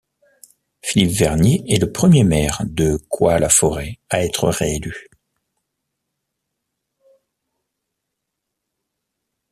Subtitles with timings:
[0.81, 5.07] Philippe Vernier est le premier maire de Coye-la-Forêt à être réélu.